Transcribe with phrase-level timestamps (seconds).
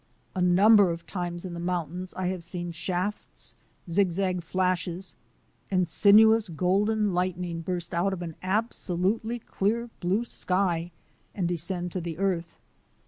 [0.33, 3.55] A number of times in the mountains I have seen shafts,
[3.87, 5.15] zig zag flashes,
[5.69, 10.89] and sinuous golden lightning burst out of an absolutely clear, blue sky
[11.35, 12.57] and descend to the earth.